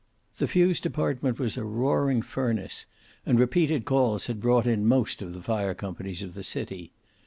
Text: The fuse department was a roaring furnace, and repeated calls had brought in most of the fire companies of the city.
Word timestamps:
The 0.37 0.47
fuse 0.47 0.81
department 0.81 1.37
was 1.37 1.57
a 1.57 1.63
roaring 1.63 2.23
furnace, 2.23 2.87
and 3.23 3.37
repeated 3.39 3.85
calls 3.85 4.25
had 4.25 4.41
brought 4.41 4.65
in 4.65 4.87
most 4.87 5.21
of 5.21 5.33
the 5.33 5.43
fire 5.43 5.75
companies 5.75 6.23
of 6.23 6.33
the 6.33 6.41
city. 6.41 6.91